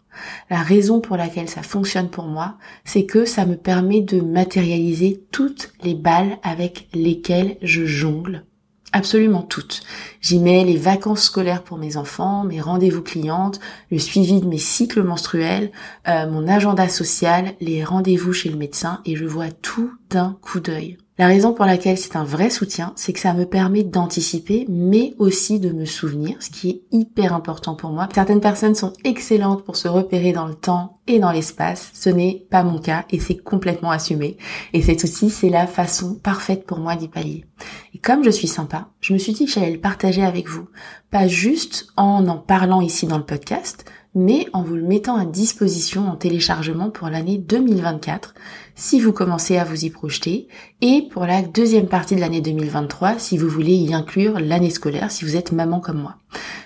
La 0.48 0.62
raison 0.62 1.00
pour 1.00 1.18
laquelle 1.18 1.50
ça 1.50 1.62
fonctionne 1.62 2.08
pour 2.08 2.24
moi, 2.24 2.56
c'est 2.86 3.04
que 3.04 3.26
ça 3.26 3.44
me 3.44 3.56
permet 3.56 4.00
de 4.00 4.22
matérialiser 4.22 5.22
toutes 5.30 5.72
les 5.82 5.94
balles 5.94 6.38
avec 6.42 6.88
lesquelles 6.94 7.58
je 7.60 7.84
jongle. 7.84 8.44
Absolument 8.92 9.42
toutes. 9.42 9.82
J'y 10.22 10.38
mets 10.38 10.64
les 10.64 10.78
vacances 10.78 11.24
scolaires 11.24 11.62
pour 11.62 11.76
mes 11.76 11.98
enfants, 11.98 12.44
mes 12.44 12.62
rendez-vous 12.62 13.02
clientes, 13.02 13.60
le 13.90 13.98
suivi 13.98 14.40
de 14.40 14.46
mes 14.46 14.58
cycles 14.58 15.02
menstruels, 15.02 15.70
euh, 16.08 16.28
mon 16.28 16.48
agenda 16.48 16.88
social, 16.88 17.54
les 17.60 17.84
rendez-vous 17.84 18.32
chez 18.32 18.48
le 18.48 18.56
médecin 18.56 19.02
et 19.04 19.16
je 19.16 19.26
vois 19.26 19.50
tout 19.50 19.92
d'un 20.10 20.36
coup 20.42 20.60
d'œil. 20.60 20.98
La 21.20 21.26
raison 21.26 21.52
pour 21.52 21.66
laquelle 21.66 21.98
c'est 21.98 22.16
un 22.16 22.24
vrai 22.24 22.48
soutien, 22.48 22.94
c'est 22.96 23.12
que 23.12 23.20
ça 23.20 23.34
me 23.34 23.44
permet 23.44 23.82
d'anticiper, 23.82 24.64
mais 24.70 25.12
aussi 25.18 25.60
de 25.60 25.68
me 25.68 25.84
souvenir, 25.84 26.36
ce 26.40 26.48
qui 26.48 26.70
est 26.70 26.82
hyper 26.92 27.34
important 27.34 27.74
pour 27.74 27.90
moi. 27.90 28.08
Certaines 28.14 28.40
personnes 28.40 28.74
sont 28.74 28.94
excellentes 29.04 29.62
pour 29.62 29.76
se 29.76 29.86
repérer 29.86 30.32
dans 30.32 30.46
le 30.46 30.54
temps 30.54 30.98
et 31.06 31.18
dans 31.18 31.30
l'espace. 31.30 31.90
Ce 31.92 32.08
n'est 32.08 32.46
pas 32.50 32.62
mon 32.62 32.78
cas 32.78 33.04
et 33.10 33.20
c'est 33.20 33.36
complètement 33.36 33.90
assumé. 33.90 34.38
Et 34.72 34.80
cet 34.80 35.04
outil, 35.04 35.28
c'est 35.28 35.50
la 35.50 35.66
façon 35.66 36.14
parfaite 36.14 36.64
pour 36.64 36.78
moi 36.78 36.96
d'y 36.96 37.08
pallier. 37.08 37.44
Et 37.92 37.98
comme 37.98 38.24
je 38.24 38.30
suis 38.30 38.48
sympa, 38.48 38.88
je 39.02 39.12
me 39.12 39.18
suis 39.18 39.34
dit 39.34 39.44
que 39.44 39.52
j'allais 39.52 39.72
le 39.72 39.80
partager 39.80 40.22
avec 40.22 40.48
vous. 40.48 40.68
Pas 41.10 41.28
juste 41.28 41.88
en 41.98 42.26
en 42.28 42.38
parlant 42.38 42.80
ici 42.80 43.06
dans 43.06 43.18
le 43.18 43.26
podcast, 43.26 43.84
mais 44.14 44.46
en 44.52 44.62
vous 44.62 44.74
le 44.74 44.82
mettant 44.82 45.16
à 45.16 45.24
disposition 45.24 46.08
en 46.08 46.16
téléchargement 46.16 46.90
pour 46.90 47.08
l'année 47.08 47.38
2024 47.38 48.34
si 48.74 49.00
vous 49.00 49.12
commencez 49.12 49.56
à 49.56 49.64
vous 49.64 49.84
y 49.84 49.90
projeter 49.90 50.48
et 50.80 51.06
pour 51.10 51.26
la 51.26 51.42
deuxième 51.42 51.86
partie 51.86 52.16
de 52.16 52.20
l'année 52.20 52.40
2023 52.40 53.18
si 53.18 53.38
vous 53.38 53.48
voulez 53.48 53.74
y 53.74 53.94
inclure 53.94 54.40
l'année 54.40 54.70
scolaire 54.70 55.10
si 55.10 55.24
vous 55.24 55.36
êtes 55.36 55.52
maman 55.52 55.80
comme 55.80 56.00
moi. 56.00 56.16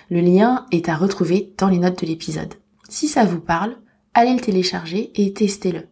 Le 0.09 0.21
lien 0.21 0.65
est 0.71 0.89
à 0.89 0.95
retrouver 0.95 1.53
dans 1.57 1.67
les 1.67 1.79
notes 1.79 2.01
de 2.01 2.07
l'épisode. 2.07 2.53
Si 2.89 3.07
ça 3.07 3.25
vous 3.25 3.39
parle, 3.39 3.75
allez 4.13 4.33
le 4.33 4.39
télécharger 4.39 5.11
et 5.15 5.33
testez-le. 5.33 5.83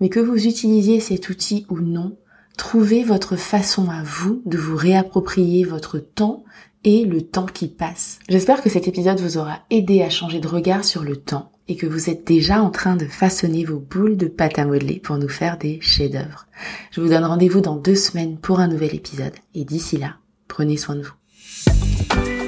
Mais 0.00 0.08
que 0.08 0.20
vous 0.20 0.46
utilisiez 0.46 1.00
cet 1.00 1.28
outil 1.28 1.66
ou 1.68 1.80
non, 1.80 2.16
trouvez 2.56 3.02
votre 3.04 3.36
façon 3.36 3.88
à 3.88 4.02
vous 4.02 4.42
de 4.44 4.58
vous 4.58 4.76
réapproprier 4.76 5.64
votre 5.64 5.98
temps 5.98 6.44
et 6.84 7.04
le 7.04 7.22
temps 7.22 7.46
qui 7.46 7.68
passe. 7.68 8.18
J'espère 8.28 8.62
que 8.62 8.70
cet 8.70 8.88
épisode 8.88 9.20
vous 9.20 9.38
aura 9.38 9.60
aidé 9.70 10.02
à 10.02 10.10
changer 10.10 10.40
de 10.40 10.48
regard 10.48 10.84
sur 10.84 11.02
le 11.02 11.16
temps 11.16 11.52
et 11.68 11.76
que 11.76 11.86
vous 11.86 12.10
êtes 12.10 12.26
déjà 12.26 12.62
en 12.62 12.70
train 12.70 12.96
de 12.96 13.06
façonner 13.06 13.64
vos 13.64 13.78
boules 13.78 14.16
de 14.16 14.26
pâte 14.26 14.58
à 14.58 14.64
modeler 14.64 14.98
pour 14.98 15.18
nous 15.18 15.28
faire 15.28 15.56
des 15.58 15.80
chefs-d'œuvre. 15.80 16.46
Je 16.90 17.00
vous 17.00 17.08
donne 17.08 17.24
rendez-vous 17.24 17.60
dans 17.60 17.76
deux 17.76 17.94
semaines 17.94 18.38
pour 18.38 18.60
un 18.60 18.68
nouvel 18.68 18.94
épisode 18.94 19.34
et 19.54 19.64
d'ici 19.64 19.96
là, 19.96 20.16
prenez 20.48 20.76
soin 20.76 20.96
de 20.96 21.02
vous. 21.02 22.39